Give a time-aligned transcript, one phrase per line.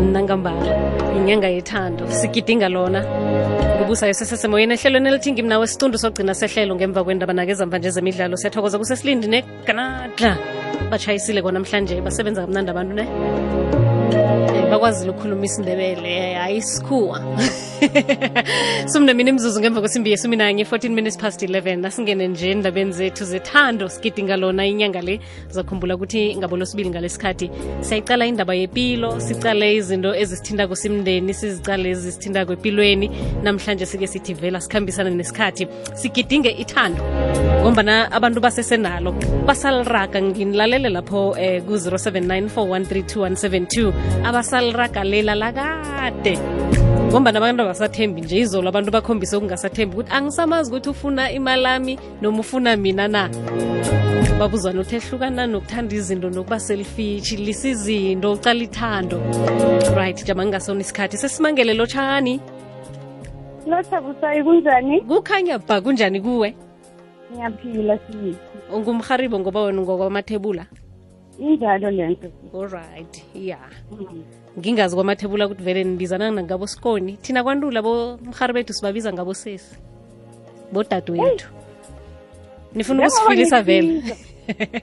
[0.00, 0.72] nangambala
[1.16, 3.00] inyanga yethando sigidinga lona.
[3.76, 8.36] Ngubusayo sesesemoyeni ehlelweni elithingi mnawe isitundu sokugcina sehlelo ngemva kwendaba nakezamva nje zemidlalo.
[8.36, 10.32] Siyathokoza kusesilindi neganadla
[10.90, 13.04] batshayisile konamhlanje basebenza kamnandi abantu ne?
[14.70, 16.62] Bakwazile ukukhuluma isindebele hayi
[17.82, 23.24] isikhuwa sumnemini imzuzu ngemva kwesimbi yesumi nanye 14 minutes past 11 nasingene nje endabeni zethu
[23.24, 25.20] zethando sigidinga lona inyanga le.
[25.50, 27.50] Zakhumbula ukuthi ngabolosibili ngalesikhathi.
[27.80, 33.10] Siyayicala indaba yepilo sicale izinto ezisithindako simndeni sizicale ezisithindako empilweni
[33.42, 35.68] namhlanje sike sithi vela sikhambisana nesikhathi.
[35.94, 37.02] Sigidinge ithando
[37.60, 39.12] ngombana abantu basesenalo.
[39.46, 43.92] Basaliraga nginilalele lapho eh, ku-079
[44.24, 46.38] abasaliraga lela lakade
[47.08, 52.76] ngombana abantu abasathembi nje izolo abantu bakhombise ukungasathembi ukuthi angisamazi ukuthi ufuna imalami noma ufuna
[52.76, 53.30] mina na.
[54.38, 59.18] Babuzwana uthi ehlukana nokuthanda izinto nokuba selfish lisa izinto ucala ithando.
[59.96, 61.16] Right jama ngingasona isikhathi.
[61.16, 62.40] Sesimangele lotshani.
[63.66, 65.00] Lothabusayi kunjani?
[65.00, 66.54] kukhanya ba kunjani kuwe?
[67.32, 68.36] Ngiyaphila sisi.
[68.72, 70.66] ungumharibo ngoba wena ngokwamathebula?
[71.38, 72.28] Injalo lento.
[72.54, 73.58] alright ya
[74.58, 77.12] ngingazi kwamathebula ukuthi vele nibizana ngabo sikoni.
[77.22, 79.76] Thina kwantula bomhari bethu sibabiza ngabo sesi
[80.72, 81.46] bodadewethu.
[82.74, 84.02] Nifuna ukusifilisa vele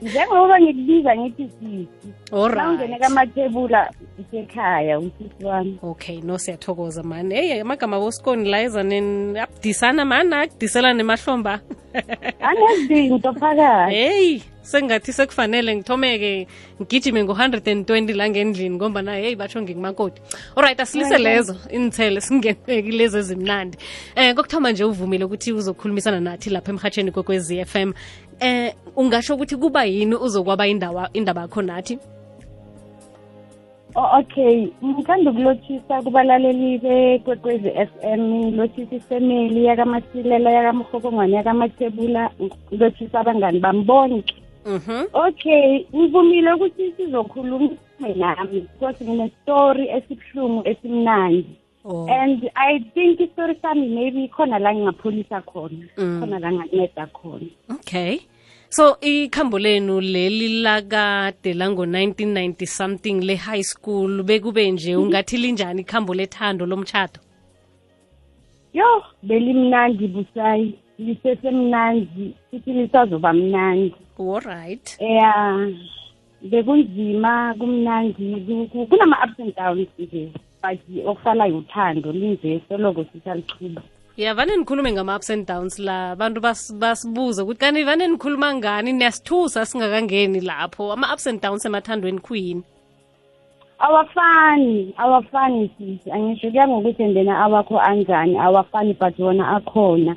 [0.02, 2.98] Njengoba ngikubiza ngithi sisi.
[3.00, 5.78] kamathebula isekhaya usisi wami.
[5.82, 11.60] okay no siyathokoza mani eyi amagama bosikoni la ezaneni abudisana mani akudisela nemahlomba.
[12.48, 13.94] Anezinto phakathi.
[13.94, 16.46] heyi sengathi sekufanele ngithomeke
[16.80, 20.22] ngigijime ngo-120 la ngendlini ngombana heyi batsho ngikumakoti
[20.56, 23.78] alright asilise lezo inithele singeneki lezo ezimnandi.
[24.16, 27.92] Eh kokuthoma nje uvumile ukuthi uzokhulumisana nathi lapha emhatsheni kokwezi FM
[28.40, 31.98] eh ungasho ukuthi kuba yini uzokwaba indawa indaba yakho nathi
[33.98, 42.30] Oh, okay, ngithanda ukulothisa kubalaleli bekwekwezi FM, ngilothisa ifamily yakamasilela yakamhokongwane yakamathebula,
[42.70, 44.34] ngilothisa abangani bami bonke.
[44.66, 47.70] mhm Okay, ngivumile ukuthi sizokhuluma
[48.16, 51.56] nami because ngine-story esibuhlungu esimnandi.
[51.88, 56.20] Oh And I think istori sami maybe khona la ngingapholisa khona, Mm.
[56.20, 57.48] khona la nganceda khona.
[57.70, 58.20] okay
[58.68, 66.66] so ikhambo lenu leli lakade lango-1990 something le-high school bekube nje ungathi linjani ikhambo lethando
[66.66, 67.20] lomtshato
[68.72, 73.94] Yo, belimnandi busayi, lisesemnandi, futhi lisazoba mnandi.
[74.18, 75.70] alright Yeah,
[76.42, 80.32] bekunzima kumnandi ku- ku- kunama-ups and downs nje
[80.68, 83.82] but okusalayo uthando linje soloko sisalichuba
[84.16, 88.92] ya vane nikhulume ngama-ups and downs la abantu bas- basibuze ukuthi kanti vane nikhuluma ngani
[88.92, 90.92] niyasithusa singakangeni lapho.
[90.92, 92.62] Ama-ups and downs emathandweni khuyini?
[93.78, 96.10] Awafani awafani sisi.
[96.10, 100.16] Angisho kuya ngokuthi endena awakho anjani awafani but wona akhona.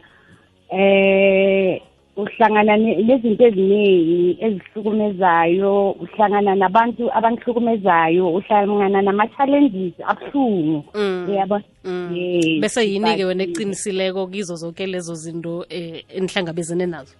[0.69, 1.81] Eh
[2.21, 10.83] uhlangana ne- nezinto eziningi ezihlukumezayo uhlangana nabantu abangihlukumezayo uhlangana nama-challenges abuhlungu.
[10.95, 11.25] Mm.
[11.29, 12.15] uyabo Mm.
[12.15, 17.15] Yes, bese yini-ke wena eqinisileko kizo zonke lezo zinto eh, enihlangabezene nazo?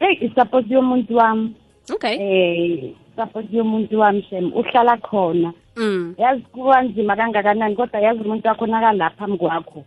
[0.00, 1.54] Eyi isapoti yomuntu wami.
[1.94, 2.16] Okay.
[2.20, 5.52] Eh isapoti yomuntu wami shem uhlala khona.
[5.76, 6.14] Mm.
[6.18, 9.84] yazi kuba nzima kangakanani kodwa yazi umuntu wakho nakalapha phambi kwakho.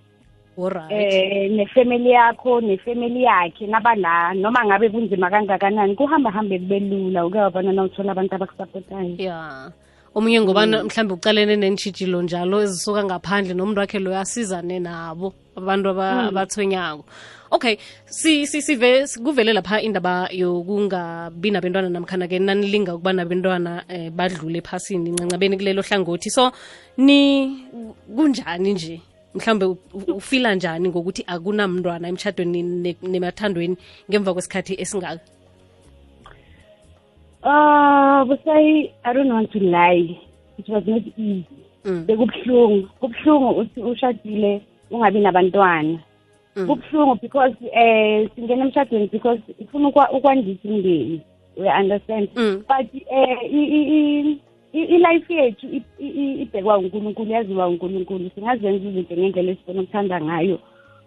[0.89, 7.37] Eh nefamily yakho nefamily yakhe nabala noma ngabe kunzima kangakanani kuhamba hambe kube lula uke
[7.37, 9.71] wabona na uthola abantu abakusapotayo ya.
[10.15, 16.29] Omunye ngoba mhlawumbe ucalene neentshijilo njalo ezisuka ngaphandle nomuntu wakhe loyo asizane nabo abantu abathonyako
[16.29, 17.05] abathwenyako.
[17.51, 24.57] Okay si, si, sive kuvele lapha indaba yokungabi nabentwana namkhana-ke nanilinga ukuba nabentwana eh, badlule
[24.57, 26.29] ephasini ncancabeni kulelo hlangothi.
[26.29, 26.51] So
[26.97, 27.57] ni
[28.15, 29.01] kunjani nje
[29.93, 33.75] u- ufila njani ngokuthi akunamntwana emtshadweni ne- nemathandweni
[34.09, 35.19] ngemva kwesikhathi esingaka
[37.43, 40.19] uh busayi i don't want to lie
[40.57, 41.43] it was not easy
[41.85, 42.03] mm.
[42.07, 44.61] bekubuhlungu kubuhlungu uthi ushadile
[44.91, 45.99] ungabi nabantwana
[46.55, 46.67] Mm.
[46.67, 49.41] kubuhlungu because eh singena emshadweni because
[49.73, 51.21] ukwa- ukwandisa umndeni
[51.57, 52.63] we understand Mm.
[52.67, 53.37] but eh
[54.73, 55.67] i-life yethu
[56.41, 58.29] ibhekwa unkulunkulu yaziwa unkulunkulu.
[58.35, 60.59] Singazenza izinto ngendlela esifuna ukuthanda ngayo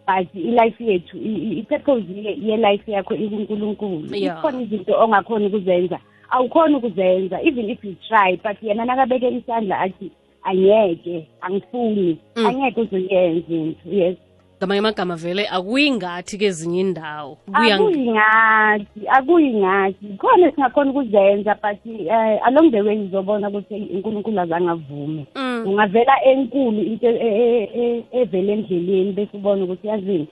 [0.07, 1.17] but i-life yethu
[1.59, 4.09] i-purpose ye- ye-life yakho ikunkulunkulu.
[4.39, 5.99] Ikhona izinto ongakhoni ukuzenza
[6.31, 10.11] awukhoni ukuzenza even if you try but yena nakabeke isandla athi
[10.43, 12.17] angeke angifuni.
[12.37, 12.47] Mm.
[12.47, 14.17] angeke uzoyenza into yes.
[14.63, 22.71] Ngamanye amagama vele akuyingathi kezinye indawo kuya akuyingathi akuyingathi khona esingakhona ukuzenza but um along
[22.71, 25.27] the way ngizobona ukuthi unkulunkulu azange avume.
[25.35, 25.65] Mm.
[25.67, 30.29] ungavela enkulu into e- e- e- evela endleleni bese ubona ukuthi yazini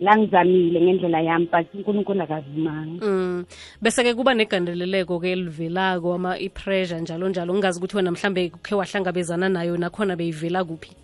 [0.00, 3.44] la ngizamile ngendlela yami but unkulunkulu akavumanga Mm.
[3.82, 7.52] bese-ke kuba negandeleleko-ke elivelako ama i-pressure njalo njalo.
[7.52, 10.96] Ungazi ukuthi wena mhlambe khe wahlangabezana nayo nakhona beyivela kuphi?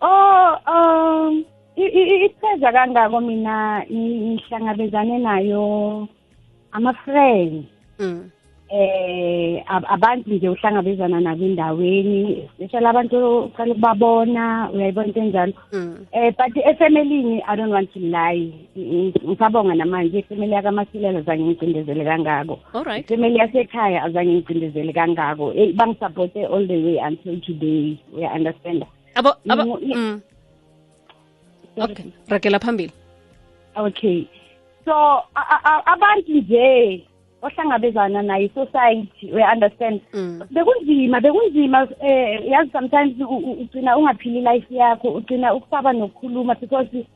[0.00, 1.44] Oh um
[1.76, 6.08] i- i- ipheza kangako mina ngi- ngihlangabezane nayo
[6.72, 7.64] ama-friends.
[7.98, 8.30] Mm.
[8.72, 13.16] eh ab- abantu nje uhlangabezana nabo endaweni especially abantu
[13.50, 15.52] uqala ukubabona uyayibona into enjalo.
[15.72, 16.06] Mm.
[16.12, 18.52] eh but efamilini i don't want to lie.
[18.76, 22.58] Ng- ngisabonga namanje ifamily yakamasilela azange ngicindezele kangako.
[22.74, 25.52] Alright ifamily yasekhaya azange ngicindezele kangako.
[25.56, 30.20] Eh, bangisupporte all the way until today uya understand abo Ngu- mm.
[31.76, 32.92] okay ragela phambili
[33.76, 34.24] okay.
[34.84, 35.22] So
[35.86, 37.06] abantu nje
[37.42, 40.00] ohlangabezana nayo i-society we understand.
[40.12, 40.42] Mm.
[40.50, 43.14] bekunzima bekunzima eh yazi sometimes
[43.60, 47.06] ugcina ungaphili life yakho ugcina ukusaba nokukhuluma because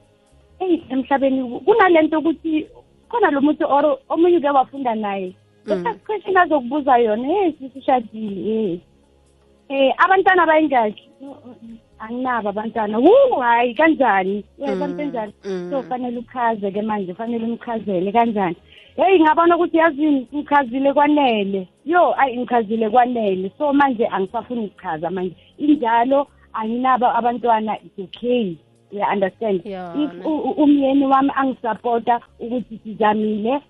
[0.58, 2.66] hey emhlabeni kunalento ukuthi
[3.08, 5.34] khona lo muntu or omunye uke wafunda naye.
[5.66, 8.78] Bese question azokubuza yona hey sisishadile hey.
[9.68, 11.08] Eh abantwana bayingaki
[11.98, 14.44] anginabo abantwana wu hayi kanjani?
[14.58, 15.32] Uyayibona kanjani?
[15.44, 15.70] mm.
[15.70, 18.56] so fanele uchaze ke manje fanele umchazele kanjani?
[18.96, 21.68] Hey ngabona ukuthi yazini ngichazile kwanele.
[21.84, 23.52] Yo ayi ngichazile kwanele.
[23.58, 25.36] So manje angisafuni ukuchaza manje.
[25.58, 28.56] Injalo anginabo abantwana it's okay.
[28.92, 29.60] Uya understand?
[29.66, 30.26] If
[30.56, 33.60] umyeni wami angisupporta ukuthi sizamile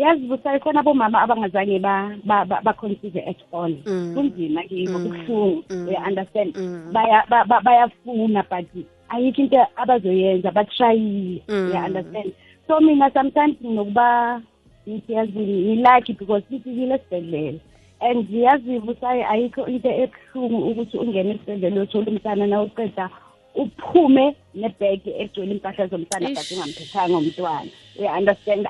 [0.00, 4.14] yazi busayi khona abomama abangazange ba- ba- ba- baconsider at all Mm.
[4.14, 5.04] kunzima kibo Mm.
[5.04, 5.88] kubuhlungu Mm.
[5.88, 6.92] uya understand Mm.
[6.92, 8.66] baya ba- ba- bayafuna but
[9.08, 11.70] ayikho into abazoyenza batrayile Mm.
[11.70, 12.32] uya understand
[12.68, 14.40] so mina sometimes nginokuba
[14.88, 17.58] ngithi yazini ngilucky because sifikile esibhedlela
[18.00, 23.10] and yazi busayi ayikho into ebuhlungu ukuthi ungene esibhedlela uyothole umntana nawuqeda
[23.54, 26.38] uphume nebhege egcwele impahla zomntana Ish.
[26.38, 28.66] but ungamphethanga umntwana uya-understand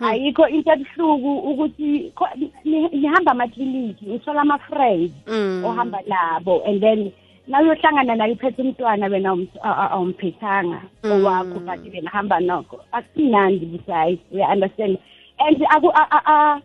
[0.00, 5.64] ayikho into ebuhlungu ukuthi kho- ni- nihamba amakliniki uthola ama-friends Mm.
[5.64, 7.12] ohamba labo and then
[7.48, 12.80] nawuyohlangana naye uphethe umntwana wena awum- a- a- awumphethanga owakho but wena hamba nokho.
[12.92, 14.98] Asimnandi busayi uya-understand
[15.38, 16.60] and aku- a- a- a-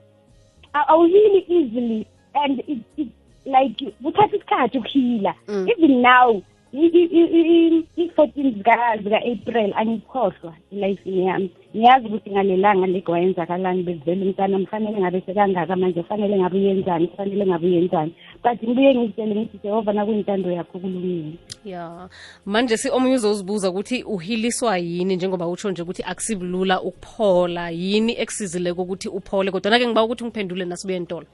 [0.73, 3.07] a- awuhili easily and it, it,
[3.45, 5.33] like kuthatha isikhathi ukuhila.
[5.47, 5.67] Mm.
[5.69, 6.41] even now
[6.73, 11.51] i-fourteen zika-april angikhohlwa elayifini yami.
[11.75, 17.67] Ngiyazi ukuthi ngalelanga ligwayenzakalani bezivele umntana mfanele ngabe sekangaka manje fanele ngabe uyenzani fanele ngabe
[17.67, 18.15] uyenzani.
[18.43, 21.33] But ngibuye ngitshele ngithi jehova nakuyintando yakho kulungile
[21.65, 22.09] ya.
[22.45, 28.81] Manje si omunye uzozibuza ukuthi uhiliswa yini njengoba utsho nje ukuthi akusibulula ukuphola yini ekusizileko
[28.81, 31.25] ukuthi uphole kodwa-ke ngiba ukuthi ungiphendule nasibuye ntolo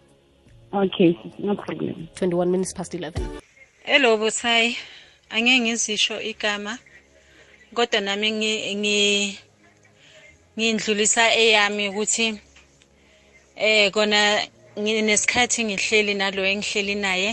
[0.71, 1.95] okay no problem.
[2.15, 3.11] 21 minutes past 11
[3.83, 4.77] Hello Busayi.
[5.29, 6.77] Angeke ngizisho igama.
[7.75, 8.99] Kodwa nami ngi ngi
[10.57, 12.27] ngindlulisa eyami ukuthi
[13.55, 14.19] eh kona
[14.81, 17.31] nginesikhathi ngihleli nalo engihleli naye.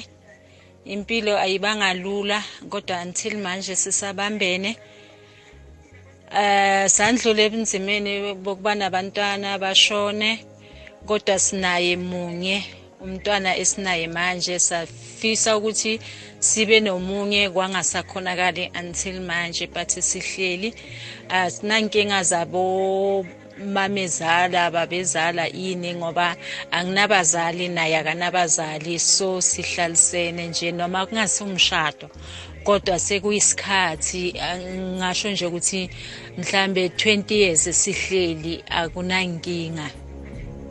[0.95, 2.39] Impilo ayibanga lula
[2.71, 4.71] kodwa until manje sisabambene.
[6.41, 8.13] Eh sandlule ebunzimeni
[8.45, 10.31] bokuba nabantwana bashone
[11.09, 12.59] kodwa sinaye munye
[13.05, 16.01] umntwana esinaye manje safisa ukuthi
[16.39, 20.75] sibe nomunye kwangasakhonakali until manje but sihleli.
[21.29, 23.27] Asinankinga zabo
[23.59, 26.37] mamezala babezala ini ngoba
[26.71, 32.09] anginabazali naye akanabazali so sihlalisene nje noma kungasumshado
[32.65, 34.35] kodwa sekuyisikhathi
[34.99, 35.91] ngasho nje ukuthi
[36.39, 39.89] mhlambe 20 years sihleli akunankinga.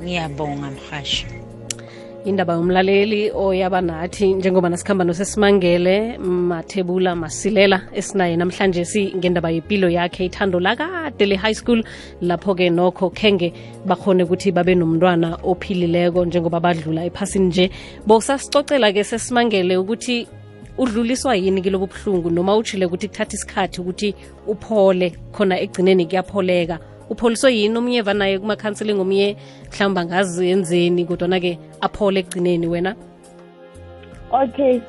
[0.01, 1.25] Ngiyabonga mhashi
[2.25, 10.60] indaba yomlaleli oyaba nathi njengoba nasikhamba nosesimangele mathebula masilela esinaye namhlanje singendaba yempilo yakhe ithando
[10.60, 11.84] lakade le-high school.
[12.22, 13.53] Lapho-ke nokho khenge
[13.86, 17.72] bakhone ukuthi babe nomntwana ophilileko njengoba badlula ephasini nje.
[18.08, 20.27] Bowusasicocela-ke sesimangele ukuthi
[20.77, 24.15] udluliswa yini kilobo buhlungu noma utshile ukuthi kuthatha isikhathi ukuthi
[24.48, 26.79] uphole khona ekugcineni kuyapholeka?
[27.10, 29.36] Upholiswe yini omunye vanaye kuma-counseling omunye
[29.72, 32.96] mhlawumbe angazi yenzeni kodwana-ke aphole ekugcineni wena?
[34.32, 34.80] Okay.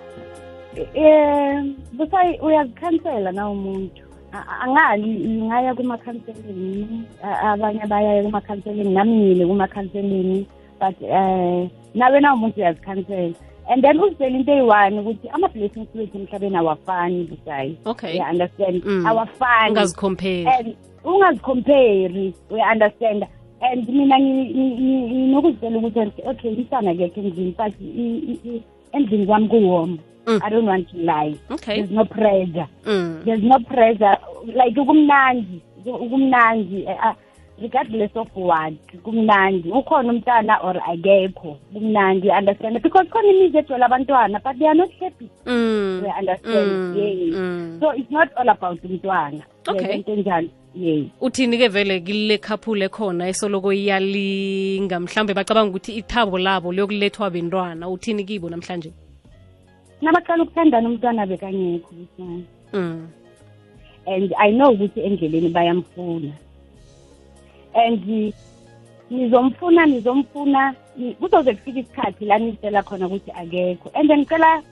[0.96, 4.02] Um busayi uyazikhansela na umuntu?
[4.32, 10.46] A- a- angali ngaya kuma-counseling a- abanye baya kuma-counseling nami ngile kuma-counseling
[10.80, 13.34] but um nawe na umuntu uyazikhansela
[13.68, 18.12] and then uzitshela into eyi-one ukuthi ama-blessings wethu emhlabeni awafani busayi okay.
[18.14, 19.06] Uya-understand Mm.
[19.06, 19.70] awafani.
[19.70, 23.26] Ungazikhomperi and ungazikhomperi uya-understand
[23.60, 28.62] and mina ngi- ngi- ngi- nginokuzitshela ukuthi okay umsana akekho endlini but i- i- i-
[28.92, 29.98] endlini kwami kuwoma.
[30.26, 30.40] Mm.
[30.44, 31.36] i don't want to lie.
[31.50, 31.74] Okay.
[31.76, 32.66] There's no pressure.
[32.86, 33.22] Mm.
[33.24, 34.18] there's no pressure.
[34.46, 37.14] Like kumnandi kumnandi eh, ah,
[37.62, 44.40] regardless of what kumnandi ukhona umntana or akekho kumnandi understand because khona imizi egcwele abantwana
[44.44, 46.02] but they are not happy Mm.
[46.02, 46.96] we understand Mm.
[46.96, 47.40] yeah.
[47.40, 47.80] Mm.
[47.80, 50.02] so it's not all about umntwana Okay.
[50.06, 57.30] enjalo yes uthini-ke vele kile khaphule khona esoloko iyalinga mhlawumbe bacabanga ukuthi ithabo labo liyokulethwa
[57.30, 58.92] bentwana uthini kibo namhlanje
[60.02, 61.94] nabaqala ukuthandana umntwana bekangekho
[62.72, 63.08] mm.
[64.06, 66.32] and i know ukuthi endleleni bayamfuna
[67.76, 68.32] and
[69.10, 74.62] nizomfuna nizomfuna ni- kuzoze kufika isikhathi la nizitshela khona ukuthi akekho and then ngicela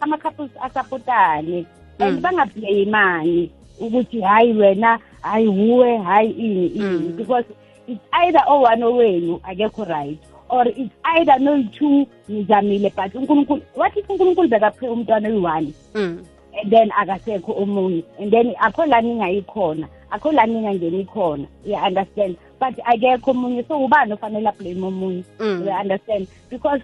[0.00, 1.66] ama-couples asapotane
[1.98, 2.20] and Mm.
[2.20, 7.16] bangableyimani ukuthi hayi wena hayi wuwe hayi ini ini Mm.
[7.16, 7.46] because
[7.86, 10.18] it's either owani owenu akekho right
[10.48, 16.24] or it's either noyi-two nizamile but unkulunkulu what if unkulunkulu bekaphe umntwana oyi-one Mm.
[16.62, 21.46] and then akasekho omunye and then akho la ningayikhona akho la ningangeni khona.
[21.66, 25.24] Uya-understand but akekho omunye so ubani ofanele ablame omunye?
[25.38, 25.62] Mm.
[25.62, 26.80] uya-understand because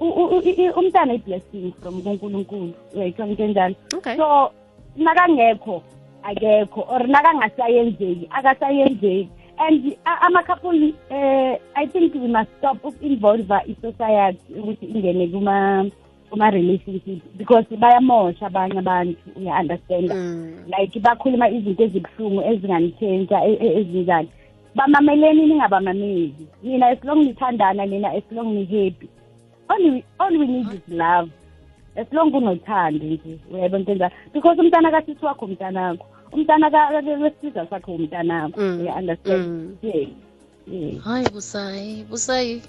[0.00, 3.74] u- u- u- i- umntana i-blessing from kunkulunkulu uyayithona into enjalo?
[3.96, 4.16] Okay.
[4.16, 4.50] So
[4.96, 5.82] nakangekho
[6.22, 14.54] akekho or nakangasayenzeki akasayenzeki and a- ama-couple eh i think we must stop uku-involve i-society
[14.58, 15.84] ukuthi ingene kuma
[16.30, 20.14] kuma-relationship because bayamosha abanye abantu uya-understanda.
[20.14, 20.64] Mm.
[20.78, 24.28] like bakhuluma izinto ezibuhlungu ezinganitshentsa e- e- ezinjani.
[24.74, 26.34] Bamameleni ningabamameli.
[26.62, 29.08] Nina as long nithandana nina as long ni-happy.
[29.68, 31.30] All we, all we need is love.
[31.96, 36.06] As long kunothando nje uyayibona into enjalo because umntana kasisi wakho umntanakho.
[36.32, 38.60] Umntana ka- ka- wesizwe sakho umntanakho.
[38.60, 38.80] Mm.
[38.80, 39.76] uya-understand Mm.
[39.82, 40.08] yes
[40.72, 42.04] yes hayi busayi.
[42.10, 42.62] Busayi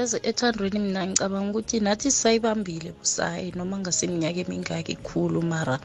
[0.00, 5.76] eze ethandweni mina ngicabanga ukuthi nathi sisayibambile busayi noma ngaseminyaka emingaki khulu mara.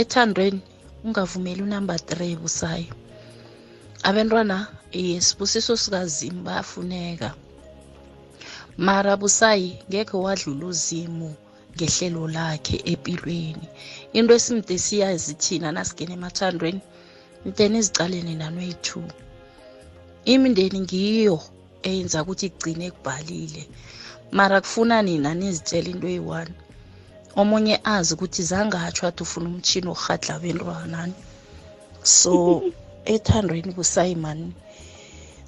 [0.00, 0.60] Ethandweni
[1.04, 2.86] ungavumeli unumber three busayi.
[4.08, 4.56] Abantwana
[4.92, 7.28] yesibusiso sikazimu bayafuneka.
[8.86, 11.30] Mara busayi ngekhe wadlula uzimu
[11.74, 13.66] ngehlelo lakhe empilweni
[14.16, 16.80] into esimde siyazi thina nasigena emathandweni
[17.46, 19.04] mteni izicalene nanoyi-two
[20.32, 21.36] imindeni ngiyo
[21.88, 23.62] eyenza ukuthi igcine kubhalile
[24.32, 26.52] mara kufuna nina nizitshela into eyi-one.
[27.40, 31.14] Omunye azi ukuthi zangatsho athi ufuna umtshini orhadla bentwanani
[32.02, 32.32] so
[33.14, 34.52] ethandweni busayimani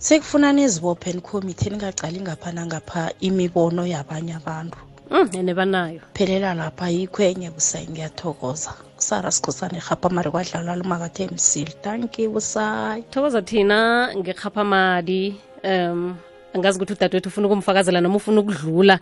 [0.05, 4.79] sekufuna nizibophe nikhomite ningacali ngapha nangapha imibono yabanye abantu.
[5.11, 6.01] Mm, ene banayo.
[6.15, 8.73] Phelela lapha yikho enye busayi ngiyathokoza.
[8.97, 13.03] Sara sikhosane rhapa mari kwadlalwa lumakathe msili thank you busayi.
[13.03, 16.15] Thokoza thina ngekhaphamadi um
[16.55, 18.99] angazi ukuthi udadewethu ufuna ukumfakazela noma ufuna ukudlula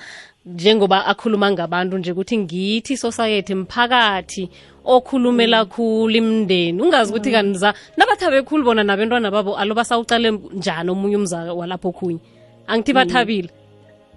[0.47, 4.49] njengoba akhuluma ngabantu nje ukuthi ngithi society mphakathi
[4.85, 11.16] okhulumela khulu imndeni ungazi ukuthi kaniza nabathabe khulu bona nabentwana babo alo basawucale njani omunye
[11.16, 12.21] umza walapho okhunye
[12.66, 13.50] angithi bathabile.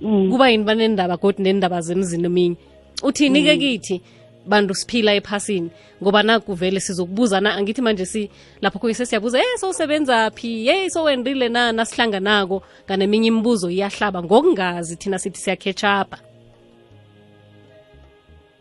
[0.02, 0.32] Mm.
[0.32, 2.56] kuba yini banendaba godi nendaba zemzini eminye?
[3.04, 4.02] Uthini-ke kithi
[4.48, 5.70] bantu siphila ephasini
[6.04, 8.30] ngoba nakuvele sizokubuzana angithi manje si
[8.62, 10.66] lapho khunye sesiyabuza hey sowusebenza phi?
[10.66, 16.18] Hey sowendile na nasihlanganako nganeminye imibuzo iyahlaba ngokungazi thina sithi siyakhetshapha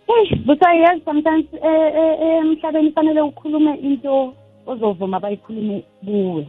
[0.07, 4.35] Hey, busayi yes sometimes eh, eh, eh, emhlabeni fanele ukhulume into
[4.67, 6.49] ozovuma bayikhulume kuwe.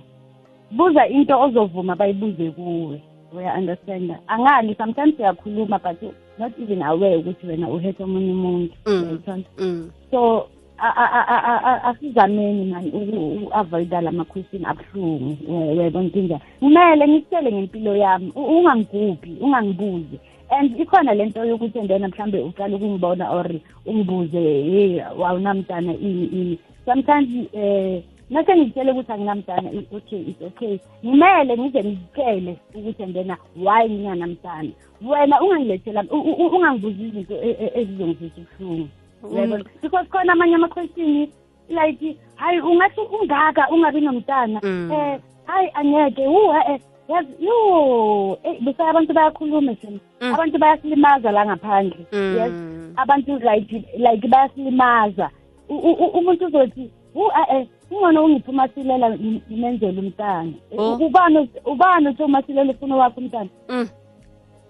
[0.71, 3.01] Buza into ozovuma bayibuze kuwe.
[3.33, 9.03] Uya-understanda angali sometimes uyakhuluma but not even aware ukuthi wena uhethe omunye umuntu Mm.
[9.03, 9.89] uyayithona mm.
[10.11, 15.37] so a- a- a- a- a- asizameni mani uku-avoida la ma-question abuhlungu
[15.71, 21.79] uyayibona into enjani kumele ngikutshele ngempilo yami u- ungangigubhi ungangibuzi and ikhona le nto yokuthi
[21.79, 23.47] endena mhlawumbe uqala ukungibona or
[23.85, 30.79] ungibuze hey wawunamntana ini ini sometimes um nase ngitshele ukuthi anginamntana i- okay it's okay
[31.05, 34.69] ngimele ngize ngitshele ukuthi endena why nginganamntana
[35.01, 38.87] wena ungangilethela u- u- u- ungangibuzi izinto e- e- ezizongizisa ubuhlungu
[39.31, 41.27] uyayibona because khona amanye ama-question
[41.69, 44.91] like hayi ungathi ungaka ungabi nomntana Mm.
[44.91, 46.79] eh hayi angeke wu eh
[47.09, 50.33] yazi yo eh bese abantu bayakhuluma sena Mm.
[50.33, 52.35] abantu bayasilimaza la ngaphandle Mm.
[52.37, 52.53] yes
[52.95, 55.29] abantu like like bayasilimaza
[55.69, 60.95] U- u- u- umuntu uzothi wu eh ungona ungiphuma silela ngimenzele umntana Oh.
[61.05, 63.87] ubani ubani uthi uma silela ufuna wakho umntana Mm.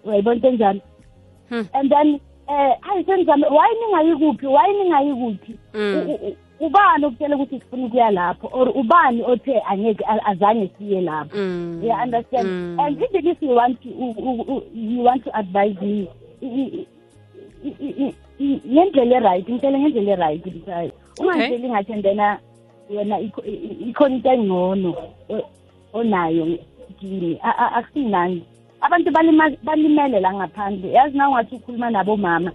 [0.06, 0.80] uyayibona into enjalo
[1.50, 1.66] Hmm.
[1.74, 2.20] and then
[2.50, 5.96] eh hayi sengizame why ningayi kuphi why ningayi kuphi Mm.
[5.96, 10.70] U- u- u- ubani okutshela ukuthi sifuna ukuya lapho or ubani othe angeke a- azange
[10.78, 11.82] siye lapho Mm.
[11.84, 12.80] you understand Mm.
[12.80, 16.08] and even if you want to u- u- u- you want to advise me
[16.42, 16.88] i- i-
[17.64, 22.40] i- i- i- i- ngendlela e-right ngitshele ngendlela e-right busayi ungangitsheli ngathi ndena wena
[22.90, 24.96] i- ikhona into engcono
[25.94, 26.58] onayo
[27.00, 27.84] kimi A- a-
[28.82, 29.12] abantu
[29.64, 30.92] balimele la ngaphandle.
[30.92, 32.52] Yazi na ungathi ukhuluma nabomama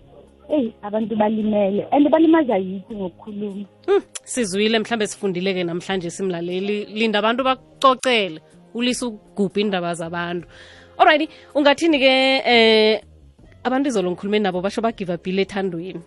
[0.48, 1.86] eyi abantu balimele.
[1.90, 3.64] And balimaza yithi ngokukhuluma?
[3.88, 6.84] Mm, sizwile mhlambe sifundile-ke namhlanje simlaleli.
[6.84, 8.40] Linda abantu bakucocele
[8.74, 10.46] ulise ukugubha indaba zabantu.
[10.98, 13.00] Alrighty ungathini-ke eh
[13.64, 16.00] abantu izolo ngikhulume nabo basho bagive upile ethandweni?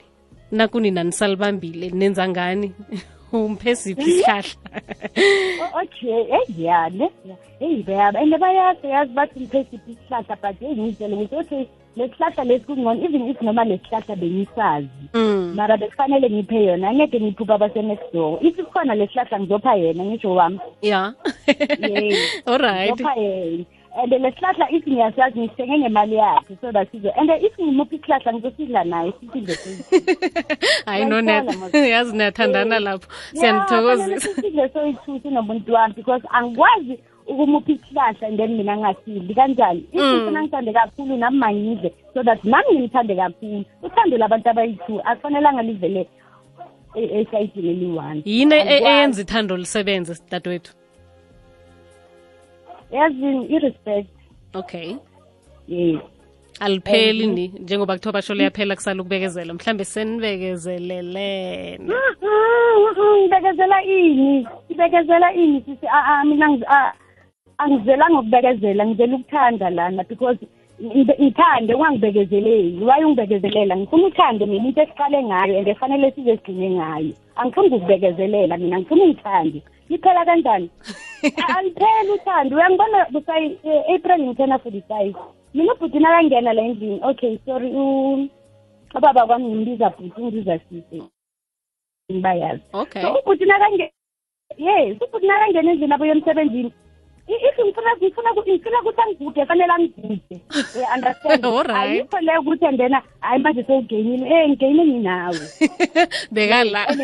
[0.51, 2.71] Nakunina nisalibambile nenza ngani
[3.33, 4.55] umphe siphi isihlahla
[5.61, 7.09] O- okay eyi ya ne
[7.59, 12.07] eyi bayaba and bayazi yazi bathi ngiphe siphi isihlahla but eyi ngiyitshele ukuthi okay le
[12.09, 17.19] sihlahla lesi kungcono even if noma le sihlahla bengisazi Mm, mara bekufanele ngiphe yona angeke
[17.21, 20.59] ngiphupha abase-next door if kukhona le sihlahla ngizopha yena ngisho wami.
[20.81, 21.13] Ya.
[21.79, 22.41] Yes.
[22.45, 23.65] alright ngizopha yena.
[23.95, 28.33] And le sihlahla if ngiyasazi ngisithenge ngemali yakhe so that sizo and if ngimuphi isihlahla
[28.33, 29.77] ngizosidla naye sisidle soyi
[30.85, 33.07] hayi no Uyayithola, net mos- yazi niyathandana lapho.
[33.33, 39.83] Siyanithokozisa sisidle soyi-two sinomuntu wami because angikwazi ukumupha isihlahla and then mina ngingasidli kanjani?
[39.93, 43.65] Ifuna ngithande kakhulu nami mangidle so that nami ngimthande kakhulu.
[43.83, 46.07] Uthando labantu abayi-two akufanelanga livele
[46.95, 48.83] e- esayidini eliyi-one yini e- Angikwazi.
[48.85, 50.73] eyenza ithando lisebenze dadewethu?
[52.93, 54.09] Yazini i-respect.
[54.53, 54.95] Okay.
[55.67, 56.01] Yes
[56.59, 59.53] alipheli ni njengoba kuthiwa basho liyaphela kusala ukubekezela.
[59.53, 61.79] Mhlambe senibekezelelene
[63.21, 64.47] ngibekezela ini?
[64.71, 65.87] Ngibekezela ini sisi?
[66.25, 66.57] Mina
[67.57, 70.37] angizelanga ukubekezela ngizela ukuthanda lana because
[70.81, 77.13] ngithande ungangibekezeleli waye ungibekezelela ngifuna uthande mina into esiqale ngayo and efanele size sigcine ngayo.
[77.35, 80.69] Angifuni ukukubekezelela mina ngifuna ungithande liphela kanjani?
[81.47, 82.55] A- alipheli uthando.
[82.55, 85.15] Uyangibona busayi eh, april ngithena forty five
[85.53, 88.29] mina ubhuti nakangena la endlini okay sorry u-
[88.95, 91.03] ubaba kwami ngimbiza bhuti ungibiza sise
[92.21, 93.01] bayazi okay.
[93.01, 93.91] So ubhuti nakange
[94.57, 96.73] yes ubhuti nakangena endlini abuye emsebenzini i-
[97.27, 100.19] if ngifuna ngifuna ngifuna ukuthi angigude fanele angigude
[100.95, 101.45] understand.
[101.75, 105.39] Ayikho leyo ukuthi andena hayi manje sewugeyinile eh ngigeyine nginawe
[106.31, 107.01] bekala and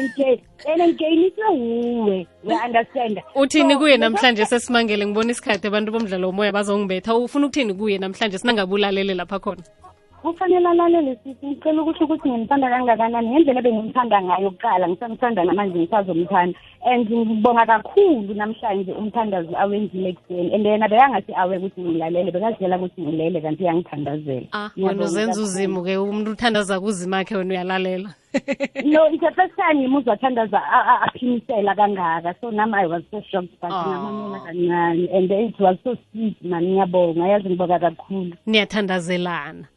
[0.81, 7.15] ngigeyinise wuwe we-understand uthini kuye namhlanje sesimangele ngibona isikhathi abantu bomdlalo womoya bazongibetha.
[7.15, 8.37] Ufuna ukuthini kuye namhlanje?
[8.37, 9.63] Sinangabulalele lapha khona
[10.21, 16.59] kufanele alalele sisi ngicela ukuthi ukuthi ngimthanda kangakanani ngendlela ebengimthanda ngayo kuqala ngisamthanda namanje ngisazomthanda.
[16.85, 23.01] And ngibonga kakhulu namhlanje umthandazo awenzile ekuseni and yena bekangathi awe ukuthi ngilalele bekazitshela ukuthi
[23.01, 24.47] ngilele kanti uyangithandazela.
[24.53, 25.45] Ah Ngiyabonga wena uzenza kakhulu.
[25.45, 28.09] uzimu-ke umuntu uthandaza kuzimakhe wena uyalalela.
[28.85, 32.35] No it's the first time ngimuzwa athandaza a- a- aphimisela kangaka.
[32.41, 33.83] So nami i was so shocked but Aw.
[33.89, 37.27] ngamamela kancane and it was so sweet man ngiyabonga.
[37.27, 38.33] Yazi ngibonga kakhulu.
[38.47, 39.67] Niyathandazelana.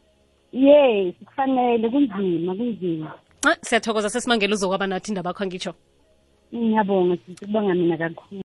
[0.52, 3.12] Yes kufanele kunzima kunzima.
[3.46, 5.74] Ah siyathokoza sesimangele uzokwaba nathi indaba akho angitsho.
[6.54, 8.40] Ngiyabonga sisi kubonga mina kakhulu